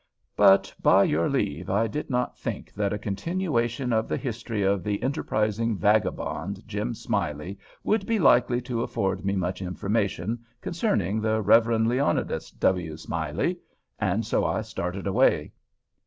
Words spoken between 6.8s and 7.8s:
Smiley